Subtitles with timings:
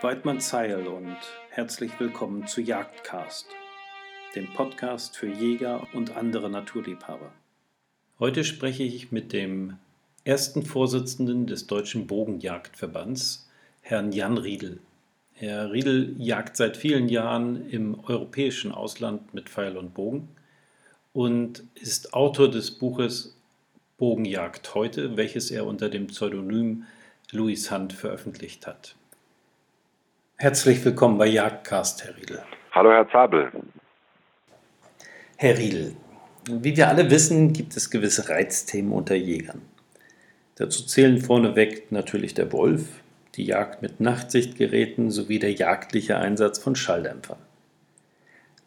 [0.00, 1.16] Weidmann Zeil und
[1.50, 3.48] herzlich willkommen zu Jagdcast,
[4.36, 7.32] dem Podcast für Jäger und andere Naturliebhaber.
[8.20, 9.76] Heute spreche ich mit dem
[10.22, 13.50] ersten Vorsitzenden des Deutschen Bogenjagdverbands,
[13.80, 14.78] Herrn Jan Riedel.
[15.32, 20.28] Herr Riedel jagt seit vielen Jahren im europäischen Ausland mit Pfeil und Bogen
[21.12, 23.36] und ist Autor des Buches
[23.96, 26.84] Bogenjagd heute, welches er unter dem Pseudonym
[27.32, 28.94] Louis Hunt veröffentlicht hat.
[30.40, 32.40] Herzlich willkommen bei Jagdcast, Herr Riedel.
[32.70, 33.50] Hallo, Herr Zabel.
[35.36, 35.96] Herr Riedel,
[36.48, 39.62] wie wir alle wissen, gibt es gewisse Reizthemen unter Jägern.
[40.54, 42.84] Dazu zählen vorneweg natürlich der Wolf,
[43.34, 47.40] die Jagd mit Nachtsichtgeräten sowie der jagdliche Einsatz von Schalldämpfern.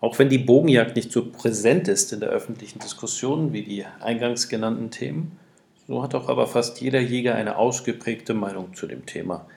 [0.02, 4.50] Auch wenn die Bogenjagd nicht so präsent ist in der öffentlichen Diskussion wie die eingangs
[4.50, 5.40] genannten Themen,
[5.88, 9.48] so hat auch aber fast jeder Jäger eine ausgeprägte Meinung zu dem Thema–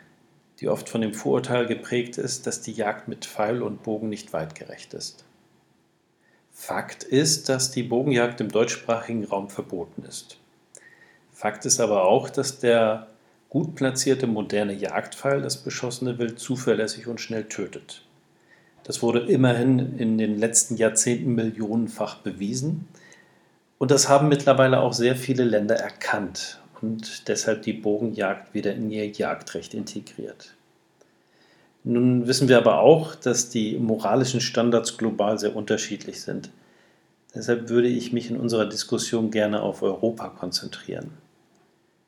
[0.64, 4.32] die oft von dem Vorurteil geprägt ist, dass die Jagd mit Pfeil und Bogen nicht
[4.32, 5.26] weitgerecht ist.
[6.52, 10.38] Fakt ist, dass die Bogenjagd im deutschsprachigen Raum verboten ist.
[11.34, 13.08] Fakt ist aber auch, dass der
[13.50, 18.00] gut platzierte moderne Jagdpfeil das beschossene Wild zuverlässig und schnell tötet.
[18.84, 22.88] Das wurde immerhin in den letzten Jahrzehnten millionenfach bewiesen.
[23.76, 28.90] Und das haben mittlerweile auch sehr viele Länder erkannt und deshalb die Bogenjagd wieder in
[28.90, 30.54] ihr Jagdrecht integriert.
[31.82, 36.50] Nun wissen wir aber auch, dass die moralischen Standards global sehr unterschiedlich sind.
[37.34, 41.10] Deshalb würde ich mich in unserer Diskussion gerne auf Europa konzentrieren.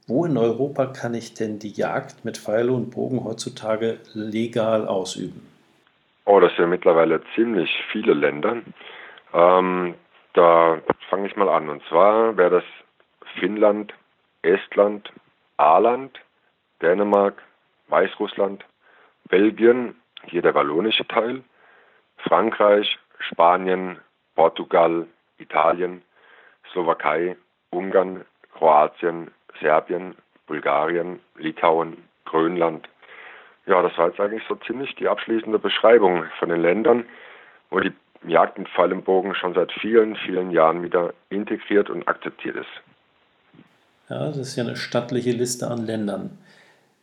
[0.07, 5.41] Wo in Europa kann ich denn die Jagd mit Pfeile und Bogen heutzutage legal ausüben?
[6.27, 8.59] Oh, das sind mittlerweile ziemlich viele Länder.
[9.35, 9.95] Ähm,
[10.35, 10.81] da
[11.11, 11.69] fange ich mal an.
[11.69, 12.65] Und zwar wäre das
[13.41, 13.93] Finnland,
[14.47, 15.13] Estland,
[15.57, 16.19] Aarland,
[16.81, 17.43] Dänemark,
[17.89, 18.65] Weißrussland,
[19.29, 21.43] Belgien, hier der wallonische Teil,
[22.19, 23.99] Frankreich, Spanien,
[24.35, 25.07] Portugal,
[25.39, 26.03] Italien,
[26.73, 27.37] Slowakei,
[27.71, 28.25] Ungarn,
[28.55, 29.31] Kroatien,
[29.61, 30.15] Serbien,
[30.47, 32.89] Bulgarien, Litauen, Grönland.
[33.67, 37.05] Ja, das war jetzt eigentlich so ziemlich die abschließende Beschreibung von den Ländern,
[37.71, 37.93] wo die
[38.27, 42.83] Jagd mit Pfeil im Bogen schon seit vielen, vielen Jahren wieder integriert und akzeptiert ist.
[44.09, 46.31] Ja, das ist ja eine stattliche Liste an Ländern.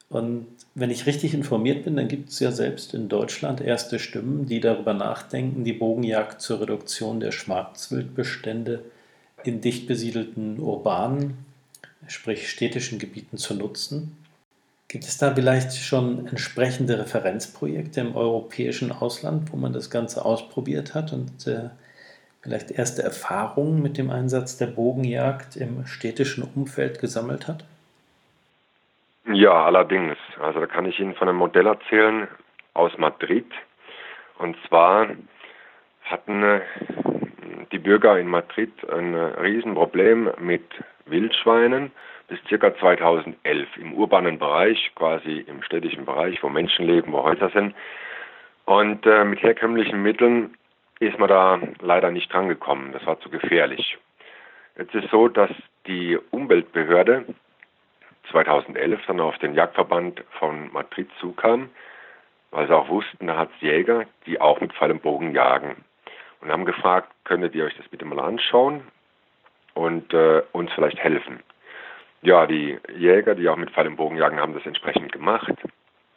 [0.09, 4.45] Und wenn ich richtig informiert bin, dann gibt es ja selbst in Deutschland erste Stimmen,
[4.45, 8.83] die darüber nachdenken, die Bogenjagd zur Reduktion der Schwarzwildbestände
[9.43, 11.37] in dicht besiedelten urbanen,
[12.07, 14.17] sprich städtischen Gebieten zu nutzen.
[14.87, 20.93] Gibt es da vielleicht schon entsprechende Referenzprojekte im europäischen Ausland, wo man das Ganze ausprobiert
[20.93, 21.69] hat und äh,
[22.43, 27.65] vielleicht erste Erfahrungen mit dem Einsatz der Bogenjagd im städtischen Umfeld gesammelt hat?
[29.31, 30.17] Ja, allerdings.
[30.39, 32.27] Also da kann ich Ihnen von einem Modell erzählen
[32.73, 33.49] aus Madrid.
[34.37, 35.07] Und zwar
[36.03, 36.61] hatten äh,
[37.71, 40.65] die Bürger in Madrid ein Riesenproblem mit
[41.05, 41.91] Wildschweinen
[42.27, 42.75] bis ca.
[42.77, 47.73] 2011 im urbanen Bereich, quasi im städtischen Bereich, wo Menschen leben, wo Häuser sind.
[48.65, 50.55] Und äh, mit herkömmlichen Mitteln
[51.05, 52.91] ist man da leider nicht drangekommen.
[52.93, 53.97] Das war zu gefährlich.
[54.77, 55.51] Jetzt ist so, dass
[55.87, 57.25] die Umweltbehörde
[58.31, 61.69] 2011 dann auf den Jagdverband von Madrid zukam,
[62.51, 65.83] weil sie auch wussten, da hat es Jäger, die auch mit Pfeil und Bogen jagen.
[66.41, 68.81] Und haben gefragt, könntet ihr euch das bitte mal anschauen
[69.73, 71.39] und äh, uns vielleicht helfen.
[72.21, 75.53] Ja, die Jäger, die auch mit Pfeil und Bogen jagen, haben das entsprechend gemacht,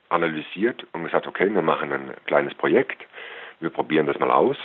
[0.08, 3.06] analysiert und gesagt, okay, wir machen ein kleines Projekt
[3.60, 4.56] wir probieren das mal aus,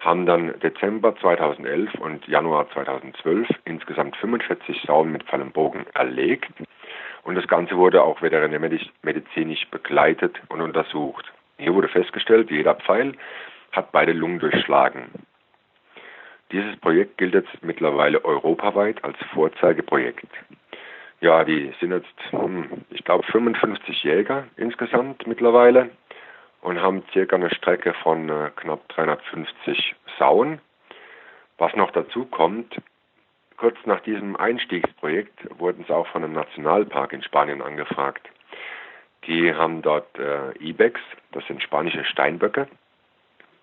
[0.00, 6.52] haben dann Dezember 2011 und Januar 2012 insgesamt 45 Sauen mit Pfeil und Bogen erlegt
[7.26, 11.32] und das Ganze wurde auch veterinärmedizinisch begleitet und untersucht.
[11.58, 13.14] Hier wurde festgestellt, jeder Pfeil
[13.72, 15.10] hat beide Lungen durchschlagen.
[16.52, 20.28] Dieses Projekt gilt jetzt mittlerweile europaweit als Vorzeigeprojekt.
[21.20, 25.90] Ja, die sind jetzt, hm, ich glaube, 55 Jäger insgesamt mittlerweile
[26.66, 30.60] und haben circa eine Strecke von äh, knapp 350 Sauen.
[31.58, 32.74] Was noch dazu kommt,
[33.56, 38.28] kurz nach diesem Einstiegsprojekt wurden sie auch von einem Nationalpark in Spanien angefragt.
[39.28, 42.66] Die haben dort äh, Ibex, das sind spanische Steinböcke,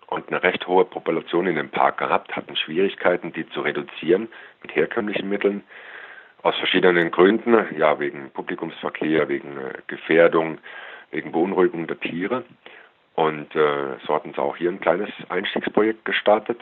[0.06, 4.28] und eine recht hohe Population in dem Park gehabt, hatten Schwierigkeiten, die zu reduzieren
[4.62, 5.62] mit herkömmlichen Mitteln.
[6.42, 10.56] Aus verschiedenen Gründen, ja, wegen Publikumsverkehr, wegen äh, Gefährdung,
[11.10, 12.44] wegen Beunruhigung der Tiere.
[13.14, 16.60] Und äh, so hatten sie auch hier ein kleines Einstiegsprojekt gestartet.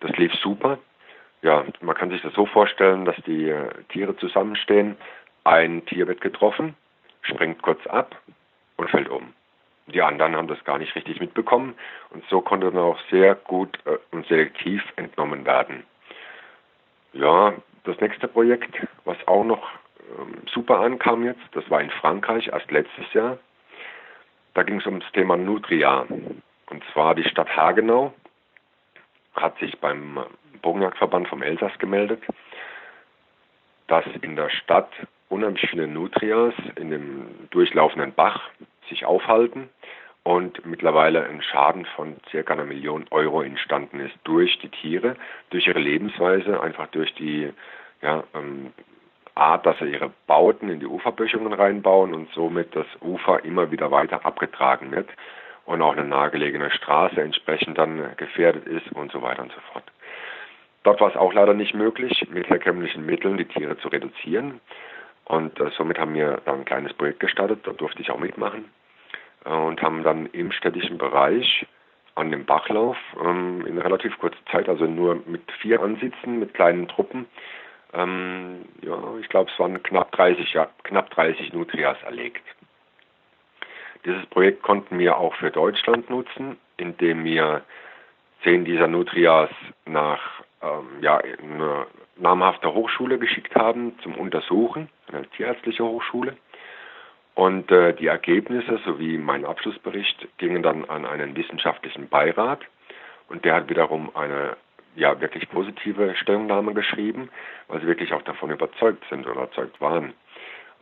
[0.00, 0.78] Das lief super.
[1.42, 4.96] Ja, man kann sich das so vorstellen, dass die äh, Tiere zusammenstehen.
[5.44, 6.74] Ein Tier wird getroffen,
[7.22, 8.16] springt kurz ab
[8.76, 9.32] und fällt um.
[9.86, 11.74] Die anderen haben das gar nicht richtig mitbekommen
[12.10, 15.84] und so konnte dann auch sehr gut äh, und selektiv entnommen werden.
[17.14, 17.54] Ja,
[17.84, 19.70] das nächste Projekt, was auch noch
[20.18, 23.38] ähm, super ankam jetzt, das war in Frankreich erst letztes Jahr.
[24.54, 26.06] Da ging es um das Thema Nutria.
[26.70, 28.12] Und zwar die Stadt Hagenau
[29.34, 30.18] hat sich beim
[30.62, 32.22] Bogenjagdverband vom Elsass gemeldet,
[33.86, 34.90] dass in der Stadt
[35.28, 38.50] unheimlich viele Nutrias in dem durchlaufenden Bach
[38.88, 39.68] sich aufhalten
[40.24, 45.16] und mittlerweile ein Schaden von circa einer Million Euro entstanden ist durch die Tiere,
[45.50, 47.50] durch ihre Lebensweise, einfach durch die
[48.02, 48.72] ja, ähm,
[49.38, 53.90] Art, dass sie ihre Bauten in die Uferböschungen reinbauen und somit das Ufer immer wieder
[53.90, 55.08] weiter abgetragen wird
[55.64, 59.84] und auch eine nahegelegene Straße entsprechend dann gefährdet ist und so weiter und so fort.
[60.82, 64.60] Dort war es auch leider nicht möglich, mit herkömmlichen Mitteln die Tiere zu reduzieren.
[65.24, 68.64] Und äh, somit haben wir dann ein kleines Projekt gestartet, da durfte ich auch mitmachen
[69.44, 71.66] äh, und haben dann im städtischen Bereich
[72.14, 76.88] an dem Bachlauf ähm, in relativ kurzer Zeit, also nur mit vier Ansitzen, mit kleinen
[76.88, 77.26] Truppen,
[77.94, 82.42] ähm, ja, ich glaube, es waren knapp 30, ja, knapp 30 Nutrias erlegt.
[84.04, 87.62] Dieses Projekt konnten wir auch für Deutschland nutzen, indem wir
[88.42, 89.50] zehn dieser Nutrias
[89.86, 90.20] nach
[90.62, 91.86] ähm, ja, eine
[92.16, 96.36] namhafte Hochschule geschickt haben zum Untersuchen, eine tierärztliche Hochschule.
[97.34, 102.60] Und äh, die Ergebnisse sowie mein Abschlussbericht gingen dann an einen wissenschaftlichen Beirat
[103.28, 104.56] und der hat wiederum eine
[104.98, 107.30] ja wirklich positive Stellungnahme geschrieben,
[107.68, 110.12] weil sie wirklich auch davon überzeugt sind oder überzeugt waren.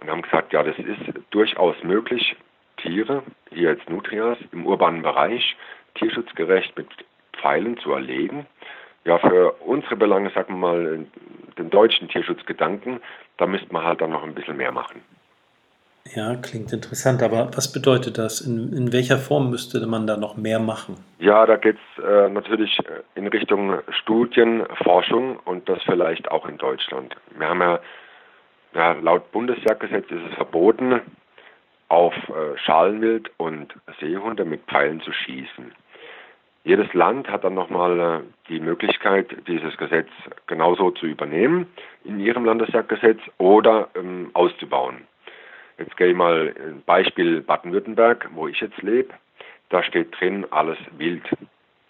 [0.00, 2.36] Und haben gesagt, ja, das ist durchaus möglich,
[2.76, 5.56] Tiere, hier jetzt Nutrias, im urbanen Bereich
[5.94, 6.88] tierschutzgerecht mit
[7.32, 8.46] Pfeilen zu erlegen
[9.06, 11.06] ja, für unsere Belange, sagen wir mal,
[11.56, 13.00] den deutschen Tierschutzgedanken,
[13.36, 15.00] da müsste man halt dann noch ein bisschen mehr machen.
[16.14, 18.40] Ja, klingt interessant, aber was bedeutet das?
[18.40, 20.96] In, in welcher Form müsste man da noch mehr machen?
[21.18, 26.46] Ja, da geht es äh, natürlich äh, in Richtung Studien, Forschung und das vielleicht auch
[26.48, 27.16] in Deutschland.
[27.36, 27.80] Wir haben ja,
[28.74, 31.00] ja laut Bundesjagdgesetz ist es verboten,
[31.88, 35.72] auf äh, Schalenwild und Seehunde mit Pfeilen zu schießen.
[36.64, 40.08] Jedes Land hat dann nochmal äh, die Möglichkeit, dieses Gesetz
[40.46, 41.66] genauso zu übernehmen
[42.04, 45.06] in ihrem Landesjagdgesetz oder ähm, auszubauen.
[45.78, 49.12] Jetzt gehe ich mal ein Beispiel Baden-Württemberg, wo ich jetzt lebe.
[49.68, 51.24] Da steht drin alles wild.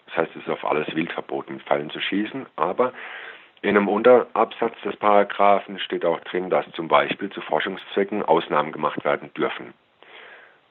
[0.07, 2.45] Das heißt, es ist auf alles wild verboten, mit Pfeilen zu schießen.
[2.55, 2.93] Aber
[3.61, 9.03] in einem Unterabsatz des Paragraphen steht auch drin, dass zum Beispiel zu Forschungszwecken Ausnahmen gemacht
[9.05, 9.73] werden dürfen.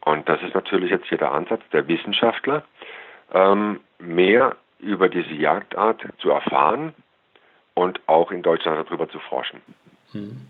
[0.04, 2.62] Und das ist natürlich jetzt hier der Ansatz der Wissenschaftler,
[3.32, 6.94] ähm, mehr über diese Jagdart zu erfahren
[7.74, 9.60] und auch in Deutschland darüber zu forschen.
[10.12, 10.46] Hm.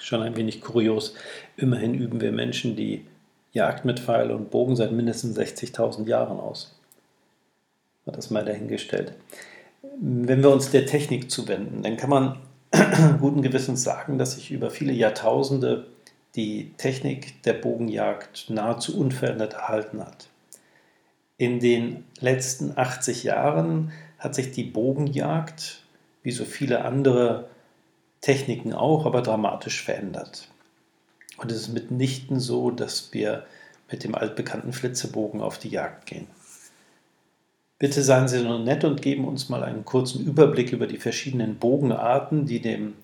[0.00, 1.14] Schon ein wenig kurios.
[1.56, 3.04] Immerhin üben wir Menschen die
[3.52, 6.78] Jagd mit Pfeil und Bogen seit mindestens 60.000 Jahren aus.
[8.06, 9.12] Hat das mal dahingestellt.
[10.00, 12.38] Wenn wir uns der Technik zuwenden, dann kann man
[13.20, 15.86] guten Gewissens sagen, dass sich über viele Jahrtausende
[16.34, 20.28] die Technik der Bogenjagd nahezu unverändert erhalten hat.
[21.36, 25.82] In den letzten 80 Jahren hat sich die Bogenjagd,
[26.22, 27.48] wie so viele andere
[28.20, 30.48] Techniken auch, aber dramatisch verändert.
[31.36, 33.46] Und es ist mitnichten so, dass wir
[33.90, 36.26] mit dem altbekannten Flitzebogen auf die Jagd gehen.
[37.78, 41.58] Bitte seien Sie nur nett und geben uns mal einen kurzen Überblick über die verschiedenen
[41.58, 42.94] Bogenarten, die dem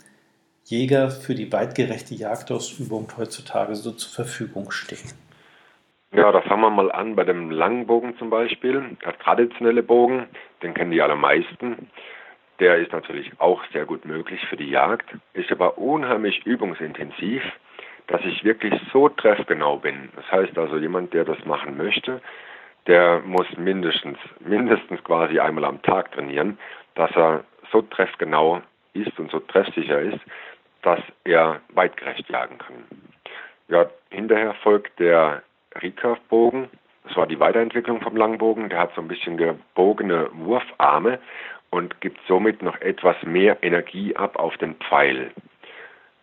[0.65, 5.12] Jäger für die weitgerechte Jagdausübung heutzutage so zur Verfügung stehen.
[6.12, 8.97] Ja, da fangen wir mal an bei dem langen Bogen zum Beispiel.
[9.05, 10.27] Der traditionelle Bogen,
[10.62, 11.88] den kennen die allermeisten.
[12.61, 17.43] Der ist natürlich auch sehr gut möglich für die Jagd, ist aber unheimlich übungsintensiv,
[18.07, 20.11] dass ich wirklich so treffgenau bin.
[20.15, 22.21] Das heißt also, jemand, der das machen möchte,
[22.87, 26.59] der muss mindestens, mindestens quasi einmal am Tag trainieren,
[26.95, 30.21] dass er so treffgenau ist und so treffsicher ist,
[30.83, 32.85] dass er weitgerecht jagen kann.
[33.69, 35.43] Ja, hinterher folgt der
[35.77, 36.69] Recurve-Bogen.
[37.05, 38.69] Das war die Weiterentwicklung vom Langbogen.
[38.69, 41.19] Der hat so ein bisschen gebogene Wurfarme
[41.75, 45.33] und gibt somit noch etwas mehr Energie ab auf den Pfeil.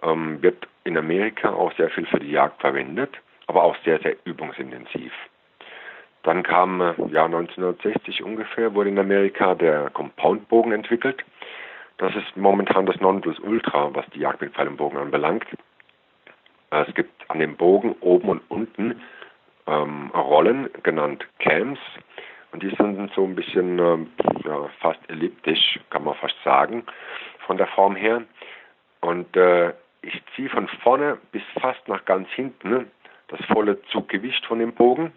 [0.02, 3.12] Ähm, wird in Amerika auch sehr viel für die Jagd verwendet,
[3.48, 5.12] aber auch sehr, sehr übungsintensiv.
[6.24, 11.22] Dann kam äh, ja 1960 ungefähr, wurde in Amerika der Compound-Bogen entwickelt.
[11.98, 15.46] Das ist momentan das Nonplusultra, was die Jagd mit Pfeil und Bogen anbelangt.
[16.70, 19.02] Es gibt an dem Bogen oben und unten
[19.68, 21.80] ähm, Rollen, genannt Cams.
[22.52, 24.12] Und die sind so ein bisschen ähm,
[24.44, 26.84] ja, fast elliptisch, kann man fast sagen,
[27.46, 28.24] von der Form her.
[29.00, 32.92] Und äh, ich ziehe von vorne bis fast nach ganz hinten
[33.32, 35.14] das volle Zuggewicht von dem Bogen.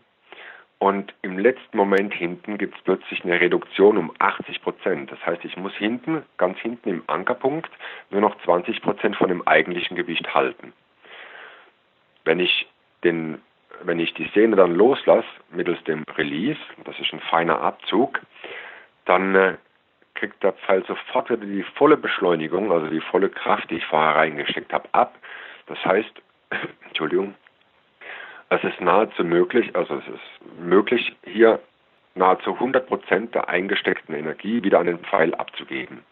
[0.79, 5.11] und im letzten Moment hinten gibt es plötzlich eine Reduktion um 80 Prozent.
[5.11, 7.71] Das heißt, ich muss hinten, ganz hinten im Ankerpunkt,
[8.11, 10.73] nur noch 20 Prozent von dem eigentlichen Gewicht halten.
[12.25, 12.69] Wenn ich,
[13.03, 13.41] den,
[13.83, 18.21] wenn ich die Sehne dann loslasse, mittels dem Release, das ist ein feiner Abzug,
[19.05, 19.55] dann äh,
[20.15, 24.17] kriegt der Pfeil sofort wieder die volle Beschleunigung, also die volle Kraft, die ich vorher
[24.17, 25.17] reingesteckt habe, ab.
[25.67, 26.13] Das heißt,
[26.87, 27.35] Entschuldigung,
[28.51, 31.61] es ist nahezu möglich, also es ist möglich, hier
[32.15, 36.05] nahezu 100 Prozent der eingesteckten Energie wieder an den Pfeil abzugeben.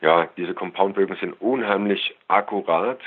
[0.00, 3.00] Ja, diese Compoundbögen sind unheimlich akkurat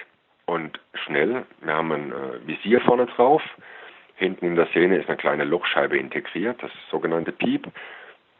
[0.51, 1.45] und schnell.
[1.61, 3.41] Wir haben ein äh, Visier vorne drauf.
[4.15, 7.67] Hinten in der Sehne ist eine kleine Lochscheibe integriert, das sogenannte Piep.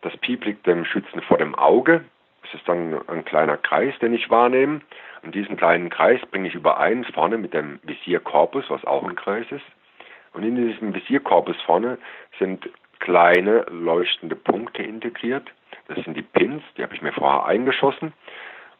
[0.01, 2.03] Das Piep liegt dem Schützen vor dem Auge.
[2.43, 4.81] Es ist dann ein kleiner Kreis, den ich wahrnehme.
[5.23, 9.45] Und diesen kleinen Kreis bringe ich überein vorne mit dem Visierkorpus, was auch ein Kreis
[9.49, 9.65] ist.
[10.33, 11.97] Und in diesem Visierkorpus vorne
[12.39, 12.67] sind
[12.99, 15.49] kleine leuchtende Punkte integriert.
[15.87, 18.11] Das sind die Pins, die habe ich mir vorher eingeschossen.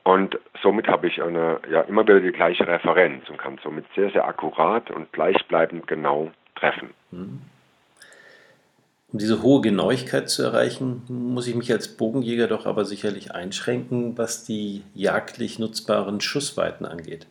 [0.04, 4.12] Und somit habe ich eine, ja, immer wieder die gleiche Referenz und kann somit sehr,
[4.12, 6.90] sehr akkurat und gleichbleibend genau treffen.
[7.12, 7.42] Mhm.
[9.12, 14.18] Um diese hohe Genauigkeit zu erreichen, muss ich mich als Bogenjäger doch aber sicherlich einschränken,
[14.18, 17.28] was die jagdlich nutzbaren Schussweiten angeht.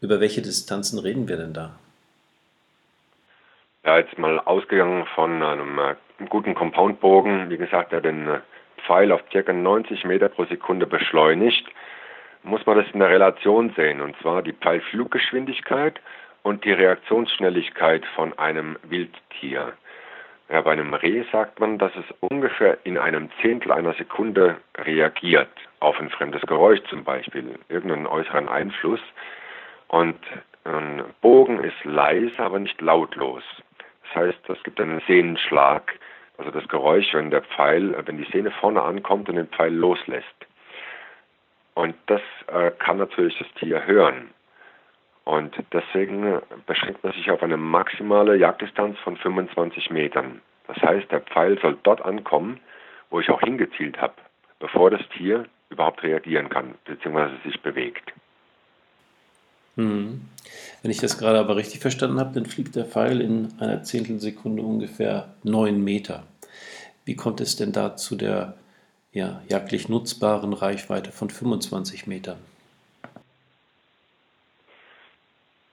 [0.00, 1.78] Über welche Distanzen reden wir denn da?
[3.84, 5.94] Ja, jetzt mal ausgegangen von einem äh,
[6.28, 8.40] guten Compoundbogen, wie gesagt, der den äh,
[8.86, 9.52] Pfeil auf ca.
[9.52, 11.66] 90 Meter pro Sekunde beschleunigt,
[12.42, 16.00] muss man das in der Relation sehen, und zwar die Pfeilfluggeschwindigkeit
[16.42, 19.72] und die Reaktionsschnelligkeit von einem Wildtier.
[20.50, 25.50] Ja, bei einem Reh sagt man, dass es ungefähr in einem Zehntel einer Sekunde reagiert
[25.80, 29.00] auf ein fremdes Geräusch zum Beispiel, irgendeinen äußeren Einfluss.
[29.88, 30.18] Und
[30.64, 33.42] ein Bogen ist leise, aber nicht lautlos.
[34.04, 35.98] Das heißt, es gibt einen Sehnenschlag,
[36.38, 40.26] also das Geräusch, wenn der Pfeil, wenn die Sehne vorne ankommt und den Pfeil loslässt.
[41.74, 44.30] Und das äh, kann natürlich das Tier hören.
[45.24, 50.40] Und deswegen beschränkt man sich auf eine maximale Jagddistanz von 25 Metern.
[50.66, 52.60] Das heißt, der Pfeil soll dort ankommen,
[53.10, 54.14] wo ich auch hingezielt habe,
[54.58, 58.12] bevor das Tier überhaupt reagieren kann, beziehungsweise sich bewegt.
[59.78, 60.20] Hm.
[60.82, 64.62] Wenn ich das gerade aber richtig verstanden habe, dann fliegt der Pfeil in einer Zehntelsekunde
[64.62, 66.24] ungefähr 9 Meter.
[67.04, 68.54] Wie kommt es denn da zu der
[69.12, 72.38] ja, jagdlich nutzbaren Reichweite von 25 Metern?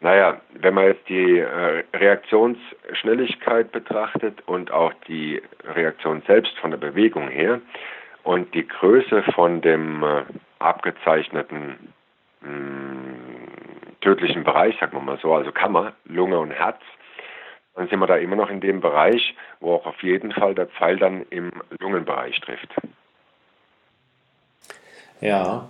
[0.01, 6.77] Naja, wenn man jetzt die äh, Reaktionsschnelligkeit betrachtet und auch die Reaktion selbst von der
[6.77, 7.59] Bewegung her
[8.23, 10.23] und die Größe von dem äh,
[10.59, 11.91] abgezeichneten
[12.41, 13.24] mh, hm,
[14.05, 16.79] tödlichen Bereich, sagen wir mal so, also Kammer, Lunge und Herz,
[17.75, 20.67] dann sind wir da immer noch in dem Bereich, wo auch auf jeden Fall der
[20.67, 22.69] Pfeil dann im Lungenbereich trifft.
[25.19, 25.67] Ja,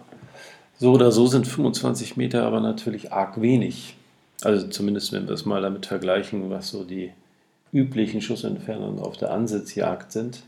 [0.77, 3.96] so oder so sind 25 Meter aber natürlich arg wenig.
[4.44, 7.13] Also zumindest wenn wir es mal damit vergleichen, was so die
[7.72, 10.44] üblichen Schussentfernungen auf der Ansitzjagd sind.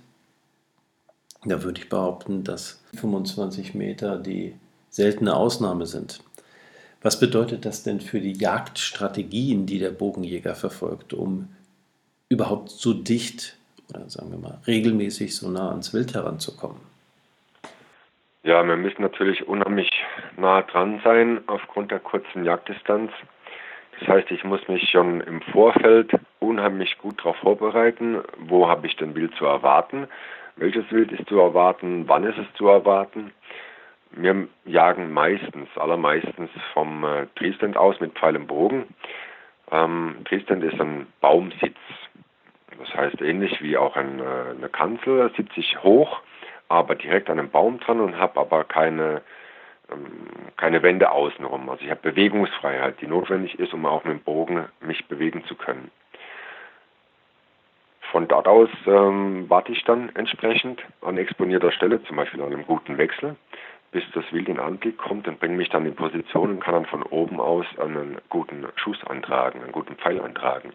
[1.45, 4.55] Da würde ich behaupten, dass 25 Meter die
[4.89, 6.21] seltene Ausnahme sind.
[7.01, 11.49] Was bedeutet das denn für die Jagdstrategien, die der Bogenjäger verfolgt, um
[12.29, 13.57] überhaupt so dicht
[13.89, 16.81] oder sagen wir mal regelmäßig so nah ans Wild heranzukommen?
[18.43, 19.89] Ja, wir müssen natürlich unheimlich
[20.37, 23.11] nah dran sein aufgrund der kurzen Jagddistanz.
[23.99, 28.95] Das heißt, ich muss mich schon im Vorfeld unheimlich gut darauf vorbereiten, wo habe ich
[28.95, 30.07] denn Wild zu erwarten,
[30.55, 33.31] welches Wild ist zu erwarten, wann ist es zu erwarten.
[34.11, 38.85] Wir jagen meistens, allermeistens vom äh, Triesland aus mit Pfeil und Bogen.
[39.71, 41.77] Ähm, Triesland ist ein Baumsitz.
[42.79, 46.21] Das heißt ähnlich wie auch ein, äh, eine Kanzel, sitze ich hoch,
[46.69, 49.21] aber direkt an einem Baum dran und habe aber keine
[49.91, 51.69] ähm, keine Wände außenrum.
[51.69, 55.55] Also ich habe Bewegungsfreiheit, die notwendig ist, um auch mit dem Bogen mich bewegen zu
[55.55, 55.91] können.
[58.11, 62.65] Von dort aus ähm, warte ich dann entsprechend an exponierter Stelle, zum Beispiel an einem
[62.65, 63.35] guten Wechsel,
[63.91, 66.85] bis das Wild in Anblick kommt und bringe mich dann in Position und kann dann
[66.85, 70.73] von oben aus einen guten Schuss antragen, einen guten Pfeil antragen.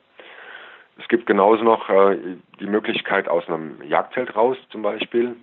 [0.99, 2.17] Es gibt genauso noch äh,
[2.61, 5.37] die Möglichkeit aus einem Jagdzelt raus zum Beispiel.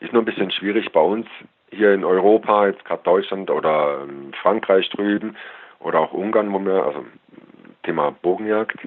[0.00, 1.26] Ist nur ein bisschen schwierig bei uns
[1.70, 5.36] hier in Europa, jetzt gerade Deutschland oder ähm, Frankreich drüben
[5.80, 7.04] oder auch Ungarn, wo wir, also
[7.82, 8.78] Thema Bogenjagd,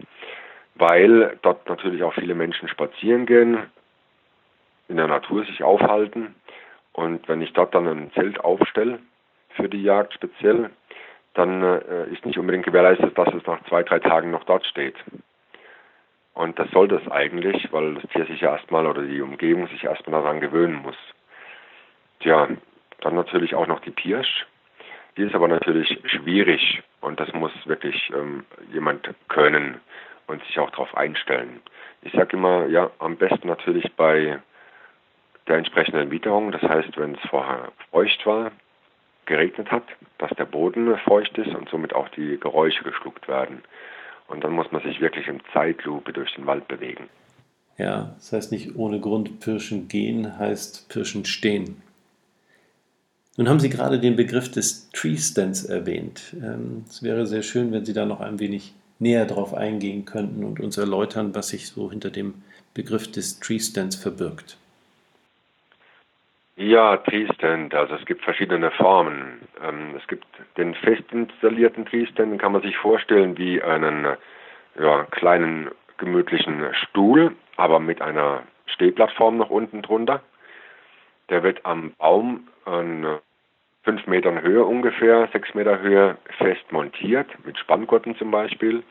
[0.75, 3.57] weil dort natürlich auch viele Menschen spazieren gehen,
[4.87, 6.35] in der Natur sich aufhalten.
[6.95, 8.99] Und wenn ich dort dann ein Zelt aufstelle
[9.49, 10.69] für die Jagd speziell,
[11.33, 14.95] dann äh, ist nicht unbedingt gewährleistet, dass es nach zwei, drei Tagen noch dort steht.
[16.33, 20.21] Und das soll das eigentlich, weil das Tier sich erstmal oder die Umgebung sich erstmal
[20.21, 20.95] daran gewöhnen muss.
[22.21, 22.47] Tja,
[23.01, 24.45] dann natürlich auch noch die Pirsch.
[25.17, 29.81] Die ist aber natürlich schwierig und das muss wirklich ähm, jemand können
[30.27, 31.61] und sich auch darauf einstellen.
[32.03, 34.39] Ich sage immer, ja, am besten natürlich bei
[35.47, 38.51] der entsprechenden Witterung, das heißt, wenn es vorher feucht war,
[39.25, 39.83] geregnet hat,
[40.17, 43.63] dass der Boden feucht ist und somit auch die Geräusche geschluckt werden.
[44.27, 47.09] Und dann muss man sich wirklich in Zeitlupe durch den Wald bewegen.
[47.77, 51.81] Ja, das heißt nicht ohne Grund Pirschen gehen, heißt Pirschen stehen.
[53.37, 56.35] Nun haben Sie gerade den Begriff des Tree Stands erwähnt.
[56.41, 60.45] Ähm, es wäre sehr schön, wenn Sie da noch ein wenig näher drauf eingehen könnten
[60.45, 62.35] und uns erläutern, was sich so hinter dem
[62.73, 64.57] Begriff des Tree Stands verbirgt.
[66.57, 69.41] Ja, Tree-Stand, also es gibt verschiedene Formen.
[69.61, 70.25] Ähm, es gibt
[70.57, 74.07] den fest installierten Tree-Stand, den kann man sich vorstellen wie einen
[74.79, 80.21] ja, kleinen gemütlichen Stuhl, aber mit einer Stehplattform noch unten drunter.
[81.29, 83.19] Der wird am Baum an
[83.83, 88.81] fünf Metern Höhe ungefähr, sechs Meter Höhe fest montiert, mit Spanngurten zum Beispiel.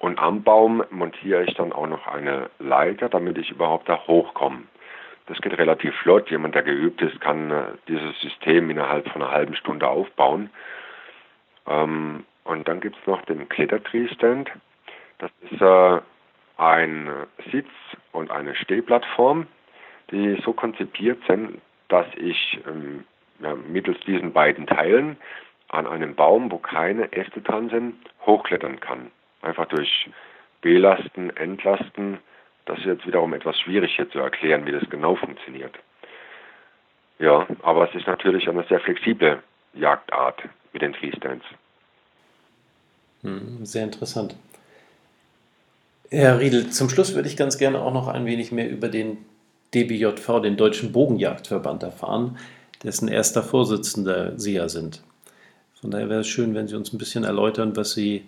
[0.00, 4.64] Und am Baum montiere ich dann auch noch eine Leiter, damit ich überhaupt da hochkomme.
[5.30, 6.28] Das geht relativ flott.
[6.28, 10.50] Jemand, der geübt ist, kann äh, dieses System innerhalb von einer halben Stunde aufbauen.
[11.68, 14.50] Ähm, und dann gibt es noch den Klettertree-Stand.
[15.18, 16.00] Das ist äh,
[16.56, 17.08] ein
[17.52, 17.68] Sitz
[18.10, 19.46] und eine Stehplattform,
[20.10, 23.04] die so konzipiert sind, dass ich ähm,
[23.38, 25.16] ja, mittels diesen beiden Teilen
[25.68, 27.94] an einem Baum, wo keine Äste dran sind,
[28.26, 29.12] hochklettern kann.
[29.42, 30.10] Einfach durch
[30.60, 32.18] Belasten, Entlasten
[32.66, 35.74] das ist jetzt wiederum etwas schwierig hier zu erklären, wie das genau funktioniert.
[37.18, 39.42] Ja, aber es ist natürlich eine sehr flexible
[39.74, 41.44] Jagdart mit den Freestands.
[43.22, 44.36] Hm, sehr interessant.
[46.10, 49.18] Herr Riedel, zum Schluss würde ich ganz gerne auch noch ein wenig mehr über den
[49.74, 52.38] DBJV, den Deutschen Bogenjagdverband, erfahren,
[52.82, 55.02] dessen erster Vorsitzender Sie ja sind.
[55.80, 58.24] Von daher wäre es schön, wenn Sie uns ein bisschen erläutern, was Sie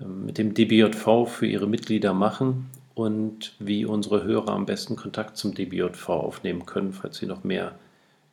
[0.00, 5.36] ähm, mit dem DBJV für Ihre Mitglieder machen und wie unsere Hörer am besten Kontakt
[5.36, 7.74] zum DBJV aufnehmen können, falls sie noch mehr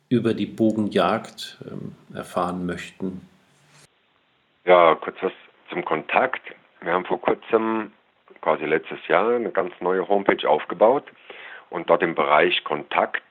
[0.08, 3.26] über die Bogenjagd ähm, erfahren möchten.
[4.64, 5.32] Ja, kurz was
[5.70, 6.42] zum Kontakt.
[6.80, 7.92] Wir haben vor kurzem,
[8.40, 11.04] quasi letztes Jahr, eine ganz neue Homepage aufgebaut
[11.70, 13.22] und dort im Bereich Kontakt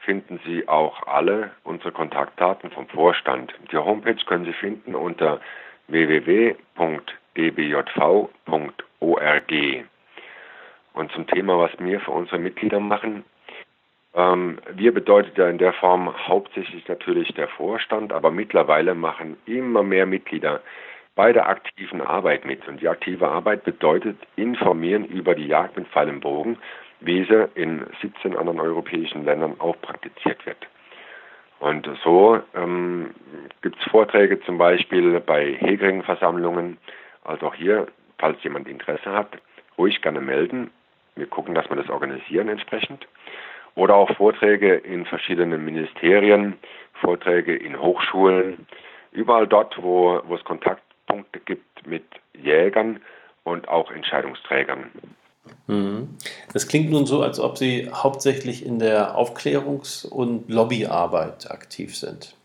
[0.00, 3.52] finden Sie auch alle unsere Kontaktdaten vom Vorstand.
[3.70, 5.40] Die Homepage können Sie finden unter
[5.88, 6.60] www.dbjv.org.
[10.92, 13.24] Und zum Thema, was wir für unsere Mitglieder machen.
[14.14, 19.82] Ähm, wir bedeutet ja in der Form hauptsächlich natürlich der Vorstand, aber mittlerweile machen immer
[19.82, 20.60] mehr Mitglieder
[21.14, 22.66] bei der aktiven Arbeit mit.
[22.66, 26.58] Und die aktive Arbeit bedeutet informieren über die Jagd mit Pfeil im Bogen,
[27.00, 30.66] wie sie in 17 anderen europäischen Ländern auch praktiziert wird.
[31.60, 33.10] Und so ähm,
[33.60, 36.78] gibt es Vorträge zum Beispiel bei Hegring-Versammlungen.
[37.22, 37.86] Also auch hier,
[38.18, 39.36] falls jemand Interesse hat,
[39.76, 40.70] ruhig gerne melden.
[41.16, 43.06] Wir gucken, dass wir das organisieren entsprechend.
[43.74, 46.56] Oder auch Vorträge in verschiedenen Ministerien,
[47.00, 48.66] Vorträge in Hochschulen,
[49.12, 53.00] überall dort, wo, wo es Kontaktpunkte gibt mit Jägern
[53.44, 54.90] und auch Entscheidungsträgern.
[55.66, 56.16] Mhm.
[56.52, 62.36] Das klingt nun so, als ob Sie hauptsächlich in der Aufklärungs- und Lobbyarbeit aktiv sind.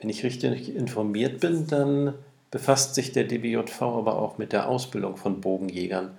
[0.00, 2.14] Wenn ich richtig informiert bin, dann
[2.50, 6.16] befasst sich der DBJV aber auch mit der Ausbildung von Bogenjägern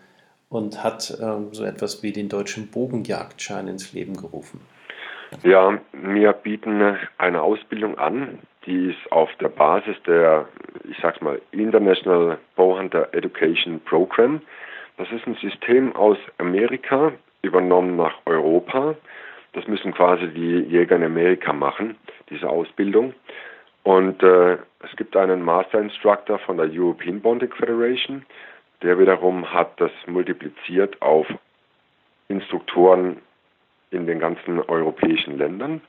[0.50, 4.62] und hat ähm, so etwas wie den deutschen Bogenjagdschein ins Leben gerufen.
[5.44, 10.48] Ja, wir bieten eine Ausbildung an, die ist auf der Basis der,
[10.90, 14.42] ich sag's mal, International Bowhunter Education Program.
[14.98, 17.12] Das ist ein System aus Amerika,
[17.44, 18.96] übernommen nach Europa.
[19.54, 21.96] Das müssen quasi die Jäger in Amerika machen,
[22.30, 23.14] diese Ausbildung.
[23.84, 28.26] Und äh, es gibt einen Master Instructor von der European Bonding Federation,
[28.82, 31.28] der wiederum hat das multipliziert auf
[32.28, 33.18] Instruktoren
[33.92, 35.82] in den ganzen europäischen Ländern.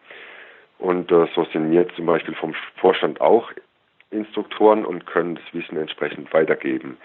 [0.79, 3.51] Und äh, so sind wir zum Beispiel vom Vorstand auch
[4.11, 6.97] Instruktoren und können das Wissen entsprechend weitergeben.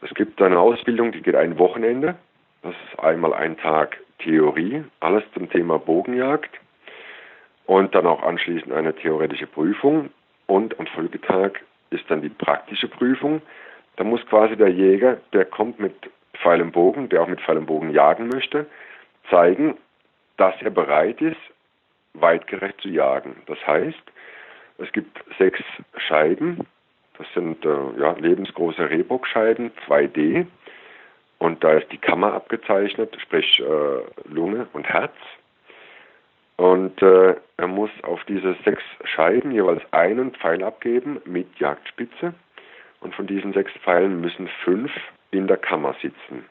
[0.00, 2.14] Es gibt eine Ausbildung, die geht ein Wochenende.
[2.62, 6.50] Das ist einmal ein Tag Theorie, alles zum Thema Bogenjagd.
[7.66, 10.10] Und dann auch anschließend eine theoretische Prüfung.
[10.46, 11.52] Und am Folgetag
[11.90, 13.42] ist dann die praktische Prüfung.
[13.96, 15.94] Da muss quasi der Jäger, der kommt mit
[16.34, 18.66] Pfeil und Bogen, der auch mit Pfeil und Bogen jagen möchte,
[19.28, 19.76] zeigen,
[20.36, 21.40] dass er bereit ist,
[22.14, 23.36] weitgerecht zu jagen.
[23.46, 24.02] Das heißt,
[24.78, 25.60] es gibt sechs
[25.96, 26.66] Scheiben,
[27.18, 30.46] das sind äh, ja, lebensgroße Rehbockscheiben, 2D.
[31.38, 35.12] Und da ist die Kammer abgezeichnet, sprich äh, Lunge und Herz.
[36.56, 42.34] Und äh, er muss auf diese sechs Scheiben jeweils einen Pfeil abgeben mit Jagdspitze.
[43.00, 44.90] Und von diesen sechs Pfeilen müssen fünf
[45.30, 46.44] in der Kammer sitzen.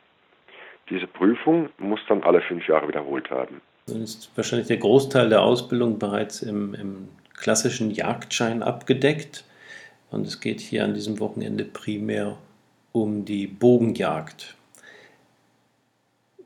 [0.89, 3.61] Diese Prüfung muss dann alle fünf Jahre wiederholt werden.
[3.85, 9.43] Dann ist wahrscheinlich der Großteil der Ausbildung bereits im, im klassischen Jagdschein abgedeckt.
[10.11, 12.37] Und es geht hier an diesem Wochenende primär
[12.91, 14.55] um die Bogenjagd.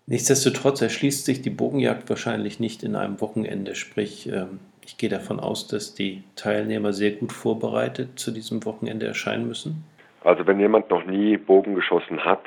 [0.05, 3.75] Nichtsdestotrotz erschließt sich die Bogenjagd wahrscheinlich nicht in einem Wochenende.
[3.75, 9.07] Sprich, ähm, ich gehe davon aus, dass die Teilnehmer sehr gut vorbereitet zu diesem Wochenende
[9.07, 9.85] erscheinen müssen.
[10.23, 12.43] Also wenn jemand noch nie Bogen geschossen hat,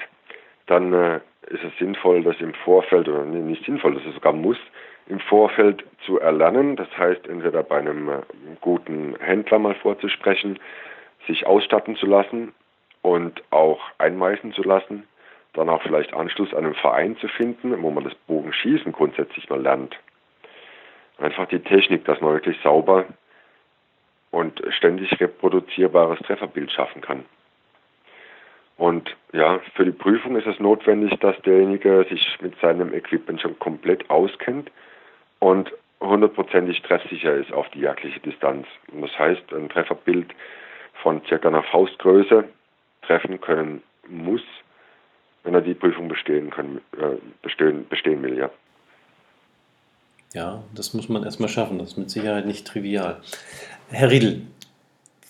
[0.67, 4.59] dann äh, ist es sinnvoll, das im Vorfeld, oder nicht sinnvoll, das ist sogar muss,
[5.09, 6.77] im Vorfeld zu erlernen.
[6.77, 8.23] Das heißt, entweder bei einem äh,
[8.61, 10.59] guten Händler mal vorzusprechen,
[11.27, 12.53] sich ausstatten zu lassen
[13.03, 15.05] und auch einmeißen zu lassen,
[15.53, 19.61] dann auch vielleicht Anschluss an einem Verein zu finden, wo man das Bogenschießen grundsätzlich mal
[19.61, 19.97] lernt.
[21.19, 23.07] Einfach die Technik, dass man wirklich sauber
[24.31, 27.25] und ständig reproduzierbares Trefferbild schaffen kann.
[28.77, 33.59] Und ja, für die Prüfung ist es notwendig, dass derjenige sich mit seinem Equipment schon
[33.59, 34.71] komplett auskennt
[35.39, 38.67] und hundertprozentig treffsicher ist auf die jagdliche Distanz.
[38.93, 40.35] Und das heißt, ein Trefferbild
[41.03, 42.45] von circa einer Faustgröße
[43.03, 44.43] treffen können muss,
[45.45, 48.51] wenn er die Prüfung bestehen, können, äh, bestehen, bestehen will, ja.
[50.35, 51.79] Ja, das muss man erstmal schaffen.
[51.79, 53.23] Das ist mit Sicherheit nicht trivial.
[53.89, 54.43] Herr Riedel,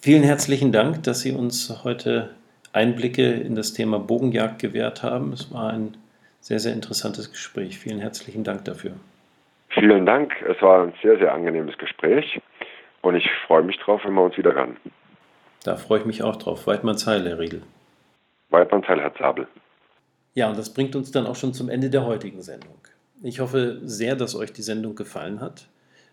[0.00, 2.34] vielen herzlichen Dank, dass Sie uns heute
[2.76, 5.32] Einblicke in das Thema Bogenjagd gewährt haben.
[5.32, 5.96] Es war ein
[6.40, 7.78] sehr, sehr interessantes Gespräch.
[7.78, 8.92] Vielen herzlichen Dank dafür.
[9.70, 10.32] Vielen Dank.
[10.42, 12.38] Es war ein sehr, sehr angenehmes Gespräch
[13.00, 14.76] und ich freue mich drauf, wenn wir uns wieder hören.
[15.64, 16.66] Da freue ich mich auch drauf.
[16.66, 17.62] Weidmanns Heil, Herr Riedel.
[18.50, 19.48] Weidmanns Heil, Herr Zabel.
[20.34, 22.76] Ja, und das bringt uns dann auch schon zum Ende der heutigen Sendung.
[23.22, 25.66] Ich hoffe sehr, dass euch die Sendung gefallen hat.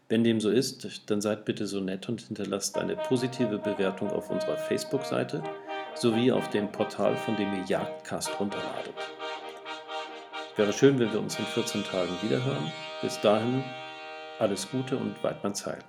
[0.07, 4.29] Wenn dem so ist, dann seid bitte so nett und hinterlasst eine positive Bewertung auf
[4.29, 5.43] unserer Facebook-Seite
[5.95, 8.95] sowie auf dem Portal, von dem ihr Jagdcast runterladet.
[10.55, 12.71] Wäre schön, wenn wir uns in 14 Tagen wiederhören.
[13.01, 13.63] Bis dahin
[14.39, 15.79] alles Gute und Weidmanns Heil.